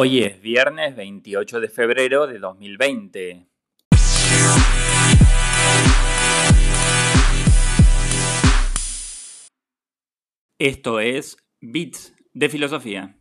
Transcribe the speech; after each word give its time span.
Hoy 0.00 0.20
es 0.20 0.40
viernes 0.40 0.94
28 0.94 1.58
de 1.58 1.68
febrero 1.68 2.28
de 2.28 2.38
2020. 2.38 3.48
Esto 10.60 11.00
es 11.00 11.36
Bits 11.60 12.14
de 12.32 12.48
Filosofía. 12.48 13.17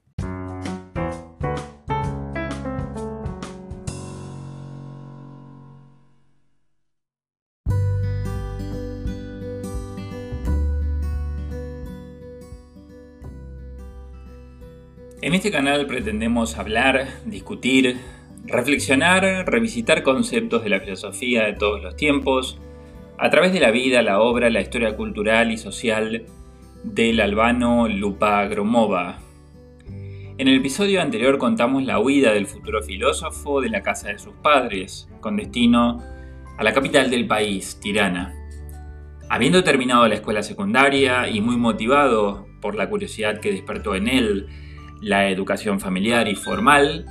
En 15.28 15.34
este 15.34 15.52
canal 15.52 15.88
pretendemos 15.88 16.58
hablar, 16.58 17.06
discutir, 17.26 17.98
reflexionar, 18.46 19.26
revisitar 19.46 20.02
conceptos 20.02 20.64
de 20.64 20.70
la 20.70 20.80
filosofía 20.80 21.44
de 21.44 21.52
todos 21.52 21.84
los 21.84 21.98
tiempos, 21.98 22.62
a 23.18 23.30
través 23.30 23.52
de 23.52 23.60
la 23.60 23.72
vida, 23.72 24.02
la 24.02 24.22
obra, 24.22 24.50
la 24.50 24.62
historia 24.62 24.96
cultural 24.96 25.52
y 25.52 25.58
social 25.58 26.24
del 26.86 27.20
albano 27.20 27.90
Lupa 27.90 28.46
Gromova. 28.46 29.20
En 30.38 30.48
el 30.48 30.60
episodio 30.60 31.02
anterior 31.02 31.38
contamos 31.38 31.84
la 31.84 32.00
huida 32.00 32.32
del 32.32 32.48
futuro 32.48 32.82
filósofo 32.82 33.60
de 33.60 33.70
la 33.70 33.84
casa 33.84 34.08
de 34.08 34.20
sus 34.20 34.34
padres, 34.36 35.10
con 35.20 35.36
destino 35.36 36.02
a 36.58 36.64
la 36.64 36.72
capital 36.72 37.10
del 37.10 37.28
país, 37.28 37.78
Tirana. 37.82 38.34
Habiendo 39.28 39.62
terminado 39.66 40.08
la 40.08 40.16
escuela 40.16 40.42
secundaria 40.42 41.28
y 41.28 41.42
muy 41.42 41.58
motivado 41.58 42.48
por 42.62 42.76
la 42.76 42.90
curiosidad 42.90 43.42
que 43.42 43.52
despertó 43.52 43.94
en 43.94 44.08
él 44.08 44.48
la 45.02 45.30
educación 45.30 45.80
familiar 45.80 46.28
y 46.28 46.36
formal, 46.36 47.06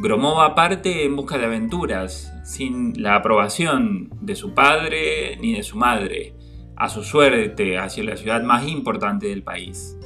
Gromova 0.00 0.54
parte 0.54 1.04
en 1.04 1.16
busca 1.16 1.38
de 1.38 1.46
aventuras, 1.46 2.32
sin 2.44 3.02
la 3.02 3.16
aprobación 3.16 4.10
de 4.20 4.36
su 4.36 4.54
padre 4.54 5.36
ni 5.40 5.54
de 5.54 5.64
su 5.64 5.76
madre, 5.76 6.36
a 6.76 6.88
su 6.88 7.02
suerte 7.02 7.78
hacia 7.78 8.04
la 8.04 8.16
ciudad 8.16 8.44
más 8.44 8.68
importante 8.68 9.26
del 9.26 9.42
país. 9.42 9.98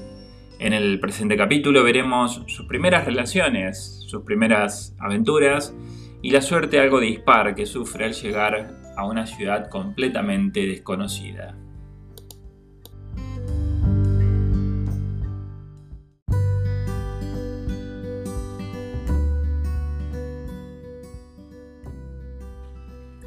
En 0.58 0.72
el 0.72 0.98
presente 0.98 1.36
capítulo 1.36 1.84
veremos 1.84 2.42
sus 2.46 2.64
primeras 2.66 3.04
relaciones, 3.04 4.02
sus 4.06 4.22
primeras 4.22 4.96
aventuras 4.98 5.74
y 6.22 6.30
la 6.30 6.40
suerte 6.40 6.80
algo 6.80 6.98
dispar 6.98 7.54
que 7.54 7.66
sufre 7.66 8.06
al 8.06 8.14
llegar 8.14 8.80
a 8.96 9.04
una 9.04 9.26
ciudad 9.26 9.68
completamente 9.68 10.66
desconocida. 10.66 11.54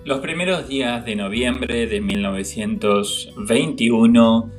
Los 0.05 0.19
primeros 0.19 0.67
días 0.67 1.03
de 1.03 1.15
noviembre 1.15 1.87
de 1.87 1.99
1921 1.99 4.51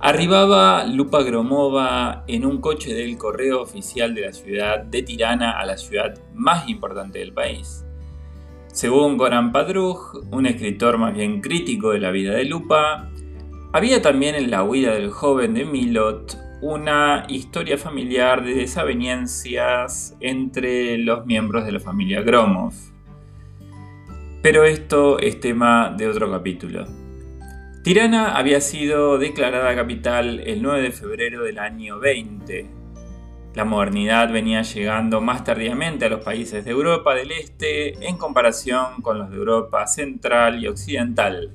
arribaba 0.00 0.86
Lupa 0.86 1.22
Gromova 1.22 2.24
en 2.26 2.46
un 2.46 2.62
coche 2.62 2.94
del 2.94 3.18
correo 3.18 3.60
oficial 3.60 4.14
de 4.14 4.22
la 4.22 4.32
ciudad 4.32 4.82
de 4.82 5.02
Tirana 5.02 5.60
a 5.60 5.66
la 5.66 5.76
ciudad 5.76 6.18
más 6.32 6.70
importante 6.70 7.18
del 7.18 7.34
país. 7.34 7.84
Según 8.68 9.18
Goran 9.18 9.52
Padruj, 9.52 10.22
un 10.30 10.46
escritor 10.46 10.96
más 10.96 11.12
bien 11.12 11.42
crítico 11.42 11.90
de 11.90 12.00
la 12.00 12.10
vida 12.10 12.32
de 12.32 12.46
Lupa, 12.46 13.10
había 13.74 14.00
también 14.00 14.36
en 14.36 14.50
la 14.50 14.62
huida 14.62 14.94
del 14.94 15.10
joven 15.10 15.52
de 15.52 15.66
Milot 15.66 16.38
una 16.62 17.26
historia 17.28 17.76
familiar 17.76 18.42
de 18.42 18.54
desavenencias 18.54 20.16
entre 20.20 20.96
los 20.96 21.26
miembros 21.26 21.66
de 21.66 21.72
la 21.72 21.80
familia 21.80 22.22
Gromov. 22.22 22.93
Pero 24.44 24.64
esto 24.64 25.18
es 25.20 25.40
tema 25.40 25.94
de 25.96 26.06
otro 26.06 26.30
capítulo. 26.30 26.86
Tirana 27.82 28.36
había 28.36 28.60
sido 28.60 29.16
declarada 29.16 29.74
capital 29.74 30.40
el 30.40 30.60
9 30.60 30.82
de 30.82 30.92
febrero 30.92 31.44
del 31.44 31.58
año 31.58 31.98
20. 31.98 32.66
La 33.54 33.64
modernidad 33.64 34.30
venía 34.30 34.60
llegando 34.60 35.22
más 35.22 35.44
tardíamente 35.44 36.04
a 36.04 36.10
los 36.10 36.22
países 36.22 36.66
de 36.66 36.72
Europa 36.72 37.14
del 37.14 37.32
Este 37.32 38.06
en 38.06 38.18
comparación 38.18 39.00
con 39.00 39.18
los 39.18 39.30
de 39.30 39.38
Europa 39.38 39.86
Central 39.86 40.62
y 40.62 40.66
Occidental, 40.66 41.54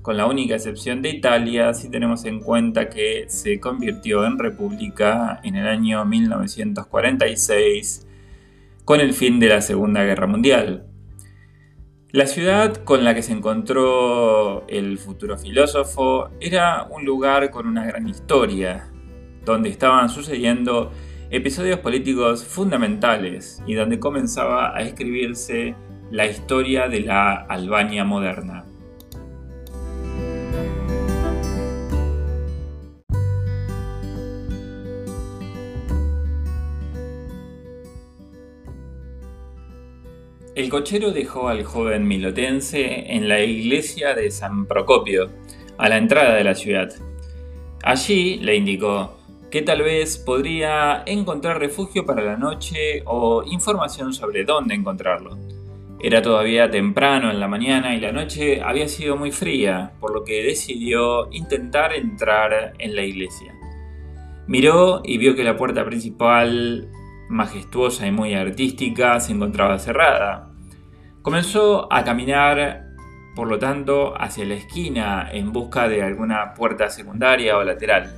con 0.00 0.16
la 0.16 0.24
única 0.24 0.54
excepción 0.54 1.02
de 1.02 1.10
Italia 1.10 1.74
si 1.74 1.90
tenemos 1.90 2.24
en 2.24 2.40
cuenta 2.40 2.88
que 2.88 3.26
se 3.28 3.60
convirtió 3.60 4.24
en 4.24 4.38
república 4.38 5.38
en 5.44 5.56
el 5.56 5.68
año 5.68 6.02
1946 6.06 8.06
con 8.86 9.00
el 9.00 9.12
fin 9.12 9.38
de 9.38 9.48
la 9.48 9.60
Segunda 9.60 10.02
Guerra 10.02 10.26
Mundial. 10.26 10.86
La 12.12 12.26
ciudad 12.26 12.76
con 12.84 13.04
la 13.04 13.14
que 13.14 13.22
se 13.22 13.32
encontró 13.32 14.68
el 14.68 14.98
futuro 14.98 15.38
filósofo 15.38 16.28
era 16.40 16.86
un 16.90 17.06
lugar 17.06 17.50
con 17.50 17.66
una 17.66 17.86
gran 17.86 18.06
historia, 18.06 18.92
donde 19.46 19.70
estaban 19.70 20.10
sucediendo 20.10 20.92
episodios 21.30 21.78
políticos 21.78 22.44
fundamentales 22.44 23.62
y 23.66 23.72
donde 23.72 23.98
comenzaba 23.98 24.76
a 24.76 24.82
escribirse 24.82 25.74
la 26.10 26.26
historia 26.26 26.86
de 26.86 27.00
la 27.00 27.32
Albania 27.32 28.04
moderna. 28.04 28.66
El 40.54 40.68
cochero 40.68 41.12
dejó 41.12 41.48
al 41.48 41.64
joven 41.64 42.06
milotense 42.06 43.14
en 43.14 43.26
la 43.26 43.40
iglesia 43.40 44.14
de 44.14 44.30
San 44.30 44.66
Procopio, 44.66 45.30
a 45.78 45.88
la 45.88 45.96
entrada 45.96 46.34
de 46.34 46.44
la 46.44 46.54
ciudad. 46.54 46.92
Allí 47.82 48.36
le 48.36 48.56
indicó 48.56 49.16
que 49.50 49.62
tal 49.62 49.80
vez 49.80 50.18
podría 50.18 51.04
encontrar 51.06 51.58
refugio 51.58 52.04
para 52.04 52.22
la 52.22 52.36
noche 52.36 53.02
o 53.06 53.42
información 53.44 54.12
sobre 54.12 54.44
dónde 54.44 54.74
encontrarlo. 54.74 55.38
Era 56.02 56.20
todavía 56.20 56.70
temprano 56.70 57.30
en 57.30 57.40
la 57.40 57.48
mañana 57.48 57.96
y 57.96 58.00
la 58.00 58.12
noche 58.12 58.60
había 58.60 58.88
sido 58.88 59.16
muy 59.16 59.32
fría, 59.32 59.92
por 60.00 60.12
lo 60.12 60.22
que 60.22 60.42
decidió 60.42 61.32
intentar 61.32 61.94
entrar 61.94 62.74
en 62.78 62.94
la 62.94 63.04
iglesia. 63.04 63.54
Miró 64.46 65.00
y 65.02 65.16
vio 65.16 65.34
que 65.34 65.44
la 65.44 65.56
puerta 65.56 65.82
principal 65.86 66.90
majestuosa 67.32 68.06
y 68.06 68.12
muy 68.12 68.34
artística, 68.34 69.18
se 69.18 69.32
encontraba 69.32 69.78
cerrada. 69.78 70.50
Comenzó 71.22 71.92
a 71.92 72.04
caminar, 72.04 72.84
por 73.34 73.48
lo 73.48 73.58
tanto, 73.58 74.14
hacia 74.20 74.44
la 74.44 74.54
esquina 74.54 75.28
en 75.32 75.52
busca 75.52 75.88
de 75.88 76.02
alguna 76.02 76.54
puerta 76.54 76.90
secundaria 76.90 77.56
o 77.56 77.64
lateral, 77.64 78.14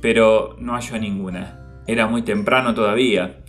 pero 0.00 0.56
no 0.58 0.74
halló 0.74 0.98
ninguna. 0.98 1.82
Era 1.86 2.06
muy 2.06 2.22
temprano 2.22 2.74
todavía. 2.74 3.42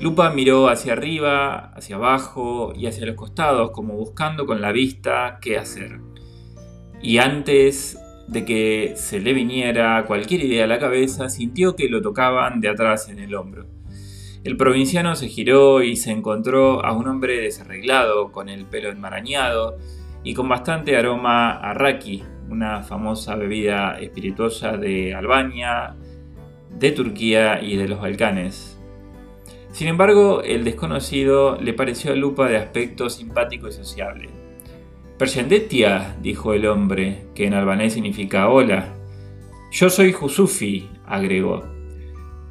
Lupa 0.00 0.30
miró 0.30 0.68
hacia 0.68 0.94
arriba, 0.94 1.72
hacia 1.74 1.96
abajo 1.96 2.72
y 2.74 2.86
hacia 2.86 3.06
los 3.06 3.16
costados, 3.16 3.70
como 3.70 3.94
buscando 3.94 4.44
con 4.44 4.60
la 4.60 4.72
vista 4.72 5.38
qué 5.40 5.58
hacer. 5.58 6.00
Y 7.00 7.18
antes 7.18 7.98
de 8.26 8.44
que 8.44 8.94
se 8.96 9.20
le 9.20 9.32
viniera 9.32 10.04
cualquier 10.06 10.44
idea 10.44 10.64
a 10.64 10.66
la 10.66 10.78
cabeza, 10.78 11.28
sintió 11.28 11.76
que 11.76 11.88
lo 11.88 12.02
tocaban 12.02 12.60
de 12.60 12.68
atrás 12.68 13.08
en 13.08 13.20
el 13.20 13.34
hombro. 13.34 13.75
El 14.46 14.56
provinciano 14.56 15.16
se 15.16 15.26
giró 15.26 15.82
y 15.82 15.96
se 15.96 16.12
encontró 16.12 16.86
a 16.86 16.92
un 16.92 17.08
hombre 17.08 17.40
desarreglado, 17.40 18.30
con 18.30 18.48
el 18.48 18.64
pelo 18.64 18.90
enmarañado 18.90 19.76
y 20.22 20.34
con 20.34 20.48
bastante 20.48 20.96
aroma 20.96 21.50
a 21.50 21.74
raki, 21.74 22.22
una 22.48 22.84
famosa 22.84 23.34
bebida 23.34 23.98
espirituosa 23.98 24.76
de 24.76 25.16
Albania, 25.16 25.96
de 26.70 26.92
Turquía 26.92 27.60
y 27.60 27.76
de 27.76 27.88
los 27.88 28.00
Balcanes. 28.00 28.78
Sin 29.72 29.88
embargo, 29.88 30.42
el 30.44 30.62
desconocido 30.62 31.58
le 31.60 31.72
pareció 31.72 32.12
a 32.12 32.14
Lupa 32.14 32.46
de 32.46 32.58
aspecto 32.58 33.10
simpático 33.10 33.66
y 33.66 33.72
sociable. 33.72 34.28
Pershendetia, 35.18 36.14
dijo 36.22 36.52
el 36.52 36.66
hombre, 36.66 37.26
que 37.34 37.46
en 37.46 37.54
albanés 37.54 37.94
significa 37.94 38.48
hola. 38.48 38.94
Yo 39.72 39.90
soy 39.90 40.12
Jusufi, 40.12 40.88
agregó. 41.04 41.64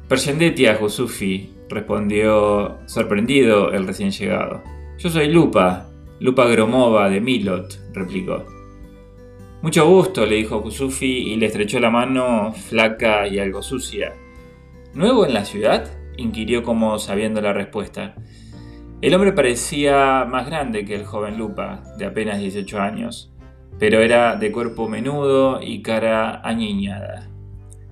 Pershendetia, 0.08 0.74
Jusufi, 0.74 1.55
respondió 1.68 2.78
sorprendido 2.86 3.72
el 3.72 3.86
recién 3.86 4.10
llegado. 4.10 4.62
Yo 4.98 5.10
soy 5.10 5.28
Lupa, 5.28 5.88
Lupa 6.20 6.46
Gromova 6.46 7.10
de 7.10 7.20
Milot, 7.20 7.92
replicó. 7.92 8.44
Mucho 9.62 9.86
gusto, 9.88 10.26
le 10.26 10.36
dijo 10.36 10.62
Kusufi 10.62 11.32
y 11.32 11.36
le 11.36 11.46
estrechó 11.46 11.80
la 11.80 11.90
mano 11.90 12.52
flaca 12.52 13.26
y 13.26 13.38
algo 13.38 13.62
sucia. 13.62 14.14
¿Nuevo 14.94 15.26
en 15.26 15.34
la 15.34 15.44
ciudad? 15.44 15.90
inquirió 16.16 16.62
como 16.62 16.98
sabiendo 16.98 17.40
la 17.40 17.52
respuesta. 17.52 18.14
El 19.02 19.14
hombre 19.14 19.32
parecía 19.32 20.24
más 20.24 20.46
grande 20.46 20.84
que 20.84 20.94
el 20.94 21.04
joven 21.04 21.36
Lupa, 21.36 21.82
de 21.98 22.06
apenas 22.06 22.38
18 22.38 22.80
años, 22.80 23.34
pero 23.78 24.00
era 24.00 24.36
de 24.36 24.50
cuerpo 24.50 24.88
menudo 24.88 25.60
y 25.62 25.82
cara 25.82 26.40
añiñada. 26.42 27.28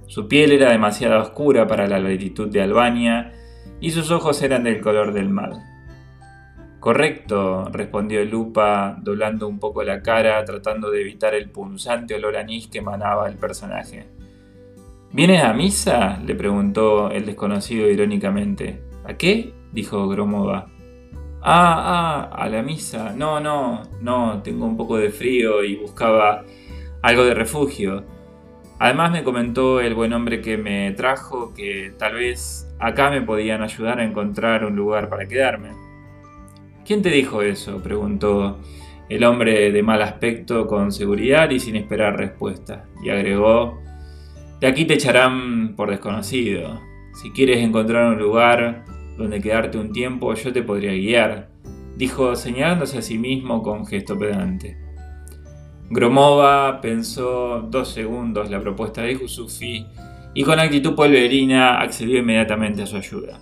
Su 0.06 0.28
piel 0.28 0.52
era 0.52 0.70
demasiado 0.70 1.20
oscura 1.20 1.66
para 1.66 1.86
la 1.86 1.98
latitud 1.98 2.48
de 2.48 2.62
Albania 2.62 3.32
y 3.84 3.90
sus 3.90 4.10
ojos 4.10 4.40
eran 4.40 4.64
del 4.64 4.80
color 4.80 5.12
del 5.12 5.28
mal. 5.28 5.62
Correcto, 6.80 7.68
respondió 7.70 8.24
Lupa, 8.24 8.96
doblando 8.98 9.46
un 9.46 9.58
poco 9.58 9.82
la 9.82 10.00
cara, 10.00 10.42
tratando 10.46 10.90
de 10.90 11.02
evitar 11.02 11.34
el 11.34 11.50
punzante 11.50 12.14
olor 12.14 12.38
anís 12.38 12.68
que 12.68 12.78
emanaba 12.78 13.28
el 13.28 13.36
personaje. 13.36 14.06
¿Vienes 15.12 15.44
a 15.44 15.52
misa? 15.52 16.18
le 16.24 16.34
preguntó 16.34 17.10
el 17.10 17.26
desconocido 17.26 17.90
irónicamente. 17.90 18.82
¿A 19.04 19.18
qué? 19.18 19.52
dijo 19.70 20.08
Gromova. 20.08 20.66
Ah, 21.42 22.30
ah, 22.32 22.42
a 22.42 22.48
la 22.48 22.62
misa. 22.62 23.12
No, 23.14 23.38
no, 23.38 23.82
no, 24.00 24.40
tengo 24.42 24.64
un 24.64 24.78
poco 24.78 24.96
de 24.96 25.10
frío 25.10 25.62
y 25.62 25.76
buscaba 25.76 26.42
algo 27.02 27.22
de 27.22 27.34
refugio. 27.34 28.02
Además 28.84 29.12
me 29.12 29.24
comentó 29.24 29.80
el 29.80 29.94
buen 29.94 30.12
hombre 30.12 30.42
que 30.42 30.58
me 30.58 30.92
trajo 30.92 31.54
que 31.54 31.94
tal 31.98 32.16
vez 32.16 32.68
acá 32.78 33.10
me 33.10 33.22
podían 33.22 33.62
ayudar 33.62 33.98
a 33.98 34.04
encontrar 34.04 34.62
un 34.66 34.76
lugar 34.76 35.08
para 35.08 35.26
quedarme. 35.26 35.70
¿Quién 36.84 37.00
te 37.00 37.08
dijo 37.08 37.40
eso? 37.40 37.82
preguntó 37.82 38.58
el 39.08 39.24
hombre 39.24 39.72
de 39.72 39.82
mal 39.82 40.02
aspecto 40.02 40.66
con 40.66 40.92
seguridad 40.92 41.48
y 41.48 41.60
sin 41.60 41.76
esperar 41.76 42.18
respuesta, 42.18 42.84
y 43.02 43.08
agregó, 43.08 43.80
de 44.60 44.66
aquí 44.66 44.84
te 44.84 44.92
echarán 44.92 45.76
por 45.76 45.88
desconocido. 45.88 46.78
Si 47.14 47.30
quieres 47.30 47.64
encontrar 47.64 48.12
un 48.12 48.18
lugar 48.18 48.84
donde 49.16 49.40
quedarte 49.40 49.78
un 49.78 49.94
tiempo, 49.94 50.34
yo 50.34 50.52
te 50.52 50.62
podría 50.62 50.92
guiar, 50.92 51.48
dijo 51.96 52.36
señalándose 52.36 52.98
a 52.98 53.02
sí 53.02 53.16
mismo 53.16 53.62
con 53.62 53.86
gesto 53.86 54.18
pedante. 54.18 54.83
Gromova 55.90 56.80
pensó 56.80 57.60
dos 57.70 57.90
segundos 57.90 58.50
la 58.50 58.60
propuesta 58.60 59.02
de 59.02 59.18
Yusufi 59.18 59.86
y 60.32 60.42
con 60.42 60.58
actitud 60.58 60.94
polverina 60.94 61.80
accedió 61.80 62.18
inmediatamente 62.18 62.82
a 62.82 62.86
su 62.86 62.96
ayuda. 62.96 63.38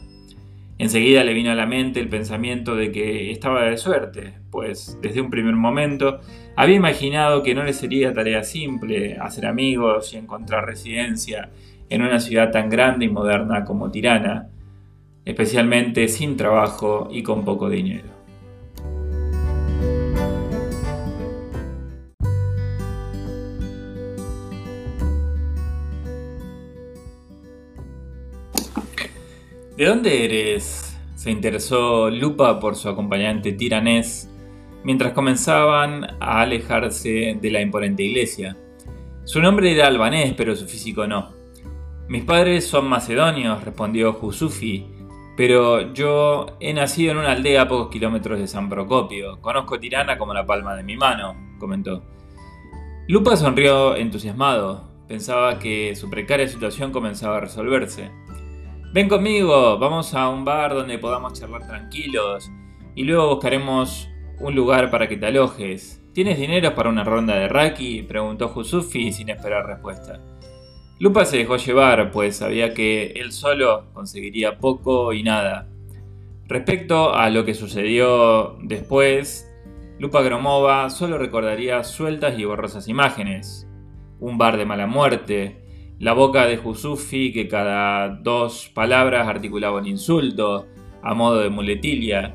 Enseguida 0.78 1.22
le 1.22 1.34
vino 1.34 1.52
a 1.52 1.54
la 1.54 1.66
mente 1.66 2.00
el 2.00 2.08
pensamiento 2.08 2.74
de 2.74 2.90
que 2.90 3.30
estaba 3.30 3.62
de 3.62 3.76
suerte, 3.76 4.34
pues 4.50 4.98
desde 5.00 5.20
un 5.20 5.30
primer 5.30 5.54
momento 5.54 6.20
había 6.56 6.74
imaginado 6.74 7.42
que 7.42 7.54
no 7.54 7.62
le 7.62 7.72
sería 7.72 8.12
tarea 8.12 8.42
simple 8.42 9.16
hacer 9.16 9.46
amigos 9.46 10.12
y 10.12 10.16
encontrar 10.16 10.66
residencia 10.66 11.50
en 11.88 12.02
una 12.02 12.18
ciudad 12.18 12.50
tan 12.50 12.68
grande 12.68 13.04
y 13.04 13.08
moderna 13.08 13.64
como 13.64 13.90
Tirana, 13.90 14.48
especialmente 15.24 16.08
sin 16.08 16.36
trabajo 16.36 17.08
y 17.12 17.22
con 17.22 17.44
poco 17.44 17.70
dinero. 17.70 18.11
¿De 29.82 29.88
dónde 29.88 30.24
eres? 30.24 30.96
se 31.16 31.32
interesó 31.32 32.08
Lupa 32.08 32.60
por 32.60 32.76
su 32.76 32.88
acompañante 32.88 33.50
tiranés 33.50 34.30
mientras 34.84 35.12
comenzaban 35.12 36.04
a 36.20 36.40
alejarse 36.40 37.36
de 37.42 37.50
la 37.50 37.60
imponente 37.60 38.04
iglesia. 38.04 38.56
Su 39.24 39.40
nombre 39.40 39.72
era 39.72 39.88
albanés, 39.88 40.34
pero 40.36 40.54
su 40.54 40.66
físico 40.66 41.08
no. 41.08 41.32
Mis 42.06 42.22
padres 42.22 42.64
son 42.64 42.86
macedonios, 42.86 43.64
respondió 43.64 44.12
Jusufi, 44.12 44.86
pero 45.36 45.92
yo 45.92 46.58
he 46.60 46.72
nacido 46.72 47.10
en 47.10 47.18
una 47.18 47.32
aldea 47.32 47.62
a 47.62 47.68
pocos 47.68 47.90
kilómetros 47.90 48.38
de 48.38 48.46
San 48.46 48.68
Procopio. 48.68 49.40
Conozco 49.40 49.80
Tirana 49.80 50.16
como 50.16 50.32
la 50.32 50.46
palma 50.46 50.76
de 50.76 50.84
mi 50.84 50.96
mano, 50.96 51.56
comentó. 51.58 52.04
Lupa 53.08 53.36
sonrió 53.36 53.96
entusiasmado. 53.96 54.92
Pensaba 55.08 55.58
que 55.58 55.96
su 55.96 56.08
precaria 56.08 56.46
situación 56.46 56.92
comenzaba 56.92 57.38
a 57.38 57.40
resolverse. 57.40 58.12
Ven 58.92 59.08
conmigo, 59.08 59.78
vamos 59.78 60.12
a 60.12 60.28
un 60.28 60.44
bar 60.44 60.74
donde 60.74 60.98
podamos 60.98 61.32
charlar 61.32 61.66
tranquilos 61.66 62.52
y 62.94 63.04
luego 63.04 63.36
buscaremos 63.36 64.10
un 64.38 64.54
lugar 64.54 64.90
para 64.90 65.08
que 65.08 65.16
te 65.16 65.24
alojes. 65.24 66.04
¿Tienes 66.12 66.38
dinero 66.38 66.74
para 66.74 66.90
una 66.90 67.02
ronda 67.02 67.34
de 67.36 67.48
raki? 67.48 68.02
preguntó 68.02 68.48
Jusufi 68.48 69.10
sin 69.10 69.30
esperar 69.30 69.64
respuesta. 69.64 70.20
Lupa 70.98 71.24
se 71.24 71.38
dejó 71.38 71.56
llevar, 71.56 72.10
pues 72.10 72.36
sabía 72.36 72.74
que 72.74 73.12
él 73.16 73.32
solo 73.32 73.86
conseguiría 73.94 74.58
poco 74.58 75.14
y 75.14 75.22
nada. 75.22 75.70
Respecto 76.46 77.14
a 77.14 77.30
lo 77.30 77.46
que 77.46 77.54
sucedió 77.54 78.58
después, 78.60 79.50
Lupa 79.98 80.20
Gromova 80.20 80.90
solo 80.90 81.16
recordaría 81.16 81.82
sueltas 81.82 82.38
y 82.38 82.44
borrosas 82.44 82.88
imágenes. 82.88 83.66
Un 84.20 84.36
bar 84.36 84.58
de 84.58 84.66
mala 84.66 84.86
muerte, 84.86 85.61
la 86.02 86.14
boca 86.14 86.46
de 86.46 86.56
Jusufi 86.56 87.32
que 87.32 87.46
cada 87.46 88.08
dos 88.08 88.68
palabras 88.74 89.28
articulaba 89.28 89.78
un 89.78 89.86
insulto, 89.86 90.66
a 91.00 91.14
modo 91.14 91.38
de 91.38 91.48
muletilia, 91.48 92.34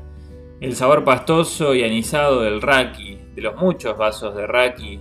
el 0.58 0.74
sabor 0.74 1.04
pastoso 1.04 1.74
y 1.74 1.84
anisado 1.84 2.40
del 2.40 2.62
raki, 2.62 3.18
de 3.34 3.42
los 3.42 3.56
muchos 3.56 3.98
vasos 3.98 4.34
de 4.34 4.46
raki 4.46 4.98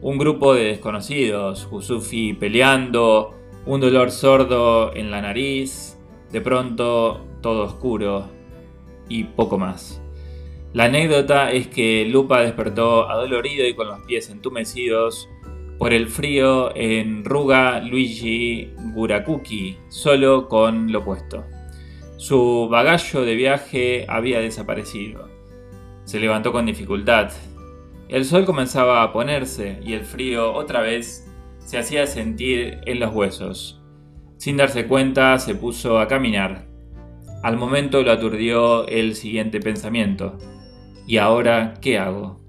un 0.00 0.16
grupo 0.16 0.54
de 0.54 0.64
desconocidos, 0.64 1.66
Jusufi 1.66 2.32
peleando, 2.32 3.34
un 3.66 3.82
dolor 3.82 4.12
sordo 4.12 4.94
en 4.94 5.10
la 5.10 5.20
nariz, 5.20 5.98
de 6.32 6.40
pronto 6.40 7.26
todo 7.42 7.64
oscuro 7.64 8.30
y 9.10 9.24
poco 9.24 9.58
más. 9.58 10.00
La 10.72 10.84
anécdota 10.84 11.52
es 11.52 11.68
que 11.68 12.06
Lupa 12.06 12.40
despertó 12.40 13.10
adolorido 13.10 13.66
y 13.66 13.74
con 13.74 13.88
los 13.88 14.00
pies 14.06 14.30
entumecidos 14.30 15.28
por 15.78 15.92
el 15.92 16.08
frío 16.08 16.74
en 16.76 17.24
Ruga 17.24 17.80
Luigi 17.80 18.72
Gurakuki, 18.92 19.78
solo 19.88 20.48
con 20.48 20.90
lo 20.92 21.04
puesto. 21.04 21.44
Su 22.16 22.68
bagallo 22.70 23.22
de 23.22 23.34
viaje 23.34 24.04
había 24.08 24.40
desaparecido. 24.40 25.28
Se 26.04 26.18
levantó 26.18 26.52
con 26.52 26.66
dificultad, 26.66 27.30
el 28.08 28.24
sol 28.24 28.46
comenzaba 28.46 29.02
a 29.02 29.12
ponerse 29.12 29.80
y 29.84 29.92
el 29.92 30.00
frío 30.00 30.54
otra 30.54 30.80
vez 30.80 31.30
se 31.58 31.76
hacía 31.76 32.06
sentir 32.06 32.80
en 32.86 33.00
los 33.00 33.14
huesos. 33.14 33.82
Sin 34.38 34.56
darse 34.56 34.86
cuenta 34.86 35.38
se 35.38 35.54
puso 35.54 35.98
a 35.98 36.08
caminar. 36.08 36.66
Al 37.42 37.58
momento 37.58 38.02
lo 38.02 38.10
aturdió 38.10 38.86
el 38.88 39.14
siguiente 39.14 39.60
pensamiento. 39.60 40.38
¿Y 41.06 41.18
ahora 41.18 41.74
qué 41.82 41.98
hago? 41.98 42.40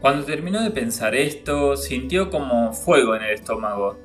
Cuando 0.00 0.24
terminó 0.24 0.62
de 0.62 0.70
pensar 0.70 1.14
esto, 1.14 1.76
sintió 1.76 2.30
como 2.30 2.72
fuego 2.72 3.14
en 3.14 3.22
el 3.22 3.34
estómago, 3.34 3.98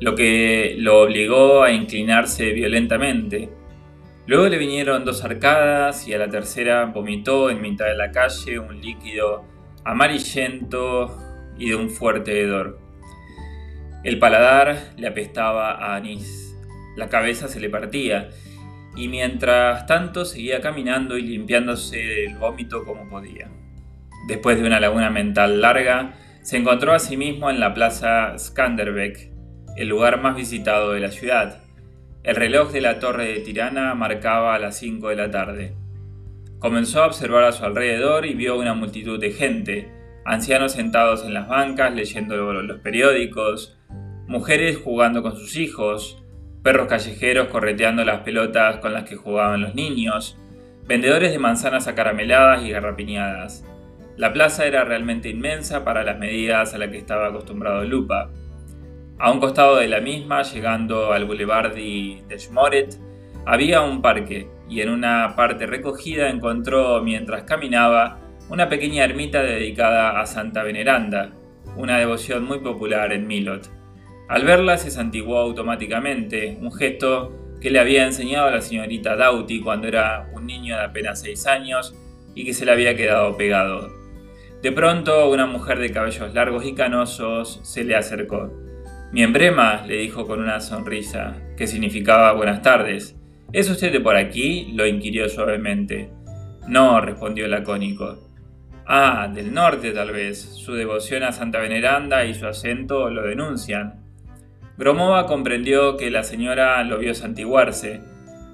lo 0.00 0.14
que 0.14 0.74
lo 0.78 1.02
obligó 1.02 1.62
a 1.62 1.70
inclinarse 1.70 2.52
violentamente. 2.52 3.50
Luego 4.26 4.48
le 4.48 4.56
vinieron 4.56 5.04
dos 5.04 5.24
arcadas 5.24 6.08
y 6.08 6.14
a 6.14 6.18
la 6.18 6.30
tercera 6.30 6.86
vomitó 6.86 7.50
en 7.50 7.60
mitad 7.60 7.86
de 7.86 7.96
la 7.96 8.10
calle 8.10 8.58
un 8.58 8.80
líquido 8.80 9.44
amarillento 9.84 11.18
y 11.58 11.70
de 11.70 11.76
un 11.76 11.90
fuerte 11.90 12.40
hedor. 12.40 12.78
El 14.04 14.18
paladar 14.18 14.94
le 14.96 15.08
apestaba 15.08 15.72
a 15.72 15.96
anís, 15.96 16.56
la 16.96 17.10
cabeza 17.10 17.48
se 17.48 17.60
le 17.60 17.68
partía 17.68 18.30
y 18.96 19.08
mientras 19.08 19.84
tanto 19.86 20.24
seguía 20.24 20.62
caminando 20.62 21.18
y 21.18 21.22
limpiándose 21.22 22.24
el 22.24 22.38
vómito 22.38 22.84
como 22.84 23.06
podía. 23.10 23.50
Después 24.28 24.60
de 24.60 24.66
una 24.66 24.78
laguna 24.78 25.08
mental 25.08 25.62
larga, 25.62 26.12
se 26.42 26.58
encontró 26.58 26.92
a 26.92 26.98
sí 26.98 27.16
mismo 27.16 27.48
en 27.48 27.60
la 27.60 27.72
plaza 27.72 28.38
Skanderbeg, 28.38 29.32
el 29.74 29.88
lugar 29.88 30.20
más 30.20 30.36
visitado 30.36 30.92
de 30.92 31.00
la 31.00 31.10
ciudad. 31.10 31.62
El 32.24 32.36
reloj 32.36 32.70
de 32.70 32.82
la 32.82 32.98
torre 32.98 33.24
de 33.24 33.40
Tirana 33.40 33.94
marcaba 33.94 34.58
las 34.58 34.76
5 34.76 35.08
de 35.08 35.16
la 35.16 35.30
tarde. 35.30 35.76
Comenzó 36.58 37.02
a 37.02 37.06
observar 37.06 37.44
a 37.44 37.52
su 37.52 37.64
alrededor 37.64 38.26
y 38.26 38.34
vio 38.34 38.58
una 38.58 38.74
multitud 38.74 39.18
de 39.18 39.30
gente, 39.30 39.90
ancianos 40.26 40.72
sentados 40.72 41.24
en 41.24 41.32
las 41.32 41.48
bancas 41.48 41.94
leyendo 41.94 42.36
los 42.36 42.80
periódicos, 42.80 43.78
mujeres 44.26 44.76
jugando 44.76 45.22
con 45.22 45.36
sus 45.36 45.56
hijos, 45.56 46.22
perros 46.62 46.86
callejeros 46.86 47.48
correteando 47.48 48.04
las 48.04 48.20
pelotas 48.20 48.76
con 48.80 48.92
las 48.92 49.04
que 49.04 49.16
jugaban 49.16 49.62
los 49.62 49.74
niños, 49.74 50.36
vendedores 50.86 51.32
de 51.32 51.38
manzanas 51.38 51.88
acarameladas 51.88 52.62
y 52.62 52.70
garrapiñadas, 52.72 53.64
la 54.18 54.32
plaza 54.32 54.66
era 54.66 54.84
realmente 54.84 55.28
inmensa 55.28 55.84
para 55.84 56.02
las 56.02 56.18
medidas 56.18 56.74
a 56.74 56.78
las 56.78 56.90
que 56.90 56.98
estaba 56.98 57.28
acostumbrado 57.28 57.84
Lupa. 57.84 58.30
A 59.16 59.30
un 59.30 59.38
costado 59.38 59.76
de 59.76 59.86
la 59.86 60.00
misma, 60.00 60.42
llegando 60.42 61.12
al 61.12 61.24
Boulevard 61.24 61.72
de 61.72 62.36
Schmoret, 62.36 62.98
había 63.46 63.80
un 63.80 64.02
parque 64.02 64.48
y 64.68 64.80
en 64.80 64.90
una 64.90 65.34
parte 65.36 65.66
recogida 65.66 66.30
encontró, 66.30 67.00
mientras 67.00 67.44
caminaba, 67.44 68.18
una 68.48 68.68
pequeña 68.68 69.04
ermita 69.04 69.40
dedicada 69.40 70.20
a 70.20 70.26
Santa 70.26 70.64
Veneranda, 70.64 71.30
una 71.76 71.98
devoción 71.98 72.44
muy 72.44 72.58
popular 72.58 73.12
en 73.12 73.28
Milot. 73.28 73.70
Al 74.28 74.44
verla 74.44 74.78
se 74.78 74.90
santiguó 74.90 75.38
automáticamente, 75.38 76.58
un 76.60 76.72
gesto 76.72 77.54
que 77.60 77.70
le 77.70 77.78
había 77.78 78.04
enseñado 78.04 78.50
la 78.50 78.62
señorita 78.62 79.14
Doughty 79.14 79.60
cuando 79.60 79.86
era 79.86 80.28
un 80.34 80.44
niño 80.44 80.76
de 80.76 80.82
apenas 80.82 81.20
6 81.20 81.46
años 81.46 81.94
y 82.34 82.44
que 82.44 82.52
se 82.52 82.64
le 82.64 82.72
había 82.72 82.96
quedado 82.96 83.36
pegado. 83.36 83.97
De 84.62 84.72
pronto, 84.72 85.30
una 85.30 85.46
mujer 85.46 85.78
de 85.78 85.92
cabellos 85.92 86.34
largos 86.34 86.66
y 86.66 86.74
canosos 86.74 87.60
se 87.62 87.84
le 87.84 87.94
acercó. 87.94 88.52
Mi 89.12 89.22
embrema, 89.22 89.84
le 89.86 89.98
dijo 89.98 90.26
con 90.26 90.40
una 90.40 90.60
sonrisa, 90.60 91.36
que 91.56 91.68
significaba 91.68 92.32
buenas 92.32 92.60
tardes. 92.60 93.16
¿Es 93.52 93.70
usted 93.70 93.92
de 93.92 94.00
por 94.00 94.16
aquí? 94.16 94.72
lo 94.74 94.84
inquirió 94.86 95.28
suavemente. 95.28 96.10
No, 96.66 97.00
respondió 97.00 97.44
el 97.44 97.52
lacónico. 97.52 98.18
Ah, 98.84 99.30
del 99.32 99.54
norte 99.54 99.92
tal 99.92 100.10
vez. 100.10 100.40
Su 100.40 100.74
devoción 100.74 101.22
a 101.22 101.30
Santa 101.30 101.60
Veneranda 101.60 102.24
y 102.24 102.34
su 102.34 102.46
acento 102.46 103.10
lo 103.10 103.22
denuncian. 103.22 104.02
Gromova 104.76 105.26
comprendió 105.26 105.96
que 105.96 106.10
la 106.10 106.24
señora 106.24 106.82
lo 106.82 106.98
vio 106.98 107.14
santiguarse, 107.14 108.00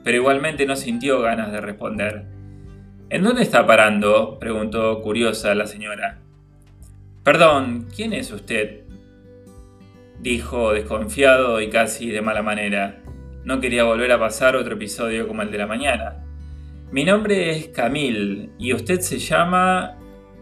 pero 0.04 0.18
igualmente 0.18 0.66
no 0.66 0.76
sintió 0.76 1.20
ganas 1.20 1.50
de 1.50 1.60
responder. 1.60 2.26
¿En 3.10 3.22
dónde 3.22 3.42
está 3.42 3.66
parando? 3.66 4.38
preguntó 4.40 5.00
curiosa 5.02 5.54
la 5.54 5.66
señora. 5.66 6.18
Perdón, 7.22 7.86
¿quién 7.94 8.12
es 8.12 8.32
usted? 8.32 8.80
dijo 10.20 10.72
desconfiado 10.72 11.60
y 11.60 11.68
casi 11.68 12.10
de 12.10 12.22
mala 12.22 12.42
manera. 12.42 13.02
No 13.44 13.60
quería 13.60 13.84
volver 13.84 14.10
a 14.10 14.18
pasar 14.18 14.56
otro 14.56 14.74
episodio 14.74 15.28
como 15.28 15.42
el 15.42 15.50
de 15.50 15.58
la 15.58 15.66
mañana. 15.66 16.24
Mi 16.90 17.04
nombre 17.04 17.50
es 17.50 17.68
Camille 17.68 18.50
y 18.58 18.72
usted 18.72 19.00
se 19.00 19.18
llama... 19.18 19.98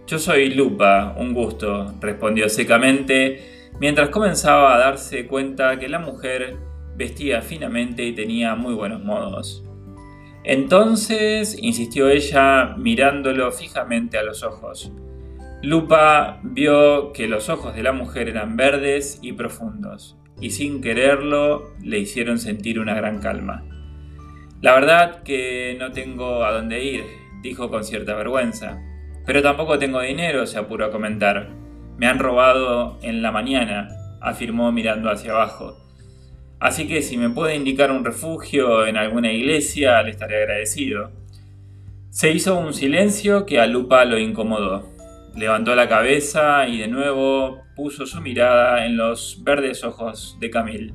Yo 0.07 0.19
soy 0.19 0.54
Lupa, 0.54 1.14
un 1.19 1.33
gusto, 1.33 1.95
respondió 2.00 2.49
secamente 2.49 3.71
mientras 3.81 4.11
comenzaba 4.11 4.75
a 4.75 4.78
darse 4.78 5.26
cuenta 5.26 5.78
que 5.78 5.88
la 5.88 5.99
mujer 5.99 6.57
vestía 6.97 7.42
finamente 7.42 8.04
y 8.04 8.12
tenía 8.12 8.54
muy 8.54 8.75
buenos 8.75 9.02
modos. 9.02 9.64
Entonces, 10.45 11.57
insistió 11.61 12.09
ella 12.09 12.75
mirándolo 12.77 13.53
fijamente 13.53 14.19
a 14.19 14.25
los 14.25 14.43
ojos. 14.43 14.93
Lupa 15.63 16.41
vio 16.43 17.13
que 17.13 17.29
los 17.29 17.49
ojos 17.49 17.77
de 17.77 17.85
la 17.85 17.93
mujer 17.93 18.29
eran 18.29 18.57
verdes 18.57 19.21
y 19.23 19.33
profundos, 19.33 20.19
y 20.41 20.51
sin 20.51 20.81
quererlo 20.81 21.73
le 21.81 22.01
hicieron 22.01 22.41
sentir 22.41 22.81
una 22.81 22.95
gran 22.95 23.21
calma. 23.21 23.65
La 24.61 24.75
verdad 24.75 25.23
que 25.23 25.77
no 25.79 25.93
tengo 25.93 26.45
a 26.45 26.53
dónde 26.53 26.83
ir, 26.83 27.05
dijo 27.43 27.71
con 27.71 27.85
cierta 27.85 28.15
vergüenza, 28.17 28.81
pero 29.25 29.43
tampoco 29.43 29.79
tengo 29.79 30.01
dinero, 30.01 30.47
se 30.47 30.59
apuró 30.59 30.87
a 30.87 30.91
comentar. 30.91 31.51
Me 31.97 32.07
han 32.07 32.19
robado 32.19 32.99
en 33.03 33.23
la 33.23 33.31
mañana, 33.31 33.89
afirmó 34.21 34.73
mirando 34.73 35.11
hacia 35.11 35.33
abajo. 35.33 35.82
Así 36.62 36.87
que 36.87 37.02
si 37.02 37.16
me 37.16 37.28
puede 37.28 37.57
indicar 37.57 37.90
un 37.90 38.04
refugio 38.04 38.87
en 38.87 38.97
alguna 38.97 39.33
iglesia, 39.33 40.00
le 40.04 40.11
estaré 40.11 40.37
agradecido. 40.37 41.11
Se 42.09 42.31
hizo 42.31 42.57
un 42.57 42.73
silencio 42.73 43.47
que 43.47 43.59
a 43.59 43.66
Lupa 43.66 44.04
lo 44.04 44.16
incomodó. 44.16 44.88
Levantó 45.35 45.75
la 45.75 45.88
cabeza 45.88 46.69
y 46.69 46.78
de 46.78 46.87
nuevo 46.87 47.62
puso 47.75 48.07
su 48.07 48.21
mirada 48.21 48.87
en 48.87 48.97
los 48.97 49.42
verdes 49.42 49.83
ojos 49.83 50.37
de 50.38 50.50
Camille. 50.50 50.95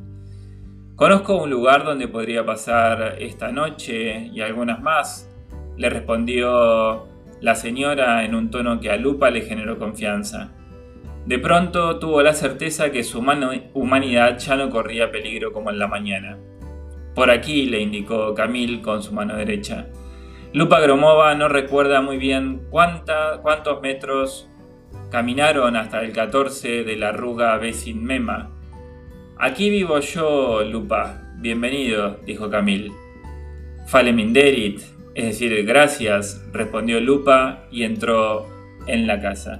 Conozco 0.95 1.35
un 1.43 1.49
lugar 1.49 1.83
donde 1.83 2.07
podría 2.07 2.45
pasar 2.45 3.17
esta 3.19 3.51
noche 3.51 4.29
y 4.33 4.39
algunas 4.39 4.81
más, 4.81 5.29
le 5.75 5.89
respondió 5.89 7.09
la 7.41 7.55
señora 7.55 8.23
en 8.23 8.35
un 8.35 8.51
tono 8.51 8.79
que 8.79 8.89
a 8.89 8.95
Lupa 8.95 9.31
le 9.31 9.41
generó 9.41 9.77
confianza. 9.77 10.49
De 11.27 11.39
pronto 11.39 11.99
tuvo 11.99 12.21
la 12.21 12.33
certeza 12.33 12.89
que 12.89 13.03
su 13.03 13.19
humanidad 13.19 14.39
ya 14.39 14.55
no 14.55 14.69
corría 14.69 15.11
peligro 15.11 15.51
como 15.51 15.69
en 15.69 15.77
la 15.77 15.89
mañana. 15.89 16.37
Por 17.15 17.29
aquí, 17.29 17.65
le 17.65 17.81
indicó 17.81 18.33
Camille 18.33 18.81
con 18.81 19.03
su 19.03 19.11
mano 19.11 19.35
derecha. 19.35 19.87
Lupa 20.53 20.79
Gromova 20.79 21.35
no 21.35 21.49
recuerda 21.49 21.99
muy 21.99 22.15
bien 22.15 22.61
cuántos 22.69 23.81
metros 23.81 24.49
caminaron 25.11 25.75
hasta 25.75 25.99
el 25.99 26.13
14 26.13 26.85
de 26.85 26.95
la 26.95 27.11
ruga 27.11 27.57
Besin 27.57 28.05
Mema. 28.05 28.49
Aquí 29.37 29.69
vivo 29.69 29.99
yo, 29.99 30.63
Lupa. 30.63 31.23
Bienvenido, 31.39 32.21
dijo 32.25 32.49
Camil. 32.49 32.93
Faleminderit, 33.87 34.79
es 35.13 35.25
decir, 35.25 35.65
gracias, 35.65 36.41
respondió 36.53 37.01
Lupa 37.01 37.65
y 37.69 37.83
entró 37.83 38.47
en 38.87 39.07
la 39.07 39.19
casa. 39.19 39.59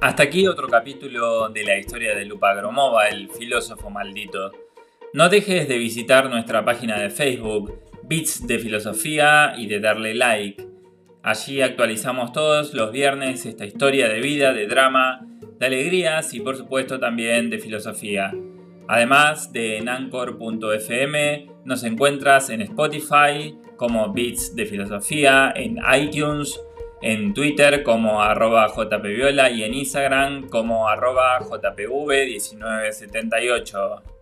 Hasta 0.00 0.22
aquí 0.22 0.46
otro 0.46 0.66
capítulo 0.66 1.50
de 1.50 1.62
la 1.62 1.76
historia 1.76 2.14
de 2.14 2.24
Lupa 2.24 2.54
Gromova, 2.54 3.08
el 3.08 3.28
filósofo 3.28 3.90
maldito. 3.90 4.50
No 5.12 5.28
dejes 5.28 5.68
de 5.68 5.76
visitar 5.76 6.30
nuestra 6.30 6.64
página 6.64 6.98
de 6.98 7.10
Facebook, 7.10 7.78
Bits 8.04 8.46
de 8.46 8.58
Filosofía, 8.58 9.52
y 9.58 9.66
de 9.66 9.78
darle 9.78 10.14
like. 10.14 10.66
Allí 11.22 11.60
actualizamos 11.60 12.32
todos 12.32 12.72
los 12.72 12.92
viernes 12.92 13.44
esta 13.44 13.66
historia 13.66 14.08
de 14.08 14.20
vida, 14.20 14.54
de 14.54 14.66
drama, 14.66 15.20
de 15.58 15.66
alegrías 15.66 16.32
y 16.32 16.40
por 16.40 16.56
supuesto 16.56 16.98
también 16.98 17.50
de 17.50 17.58
filosofía. 17.58 18.32
Además 18.88 19.52
de 19.52 19.76
en 19.76 19.90
anchor.fm, 19.90 21.46
nos 21.66 21.84
encuentras 21.84 22.48
en 22.48 22.62
Spotify 22.62 23.54
como 23.76 24.14
Bits 24.14 24.56
de 24.56 24.64
Filosofía, 24.64 25.52
en 25.54 25.76
iTunes, 25.94 26.58
en 27.02 27.34
Twitter 27.34 27.82
como 27.82 28.22
arroba 28.22 28.68
jpviola 28.68 29.50
y 29.50 29.64
en 29.64 29.74
Instagram 29.74 30.48
como 30.48 30.88
arroba 30.88 31.40
jpv1978. 31.40 34.19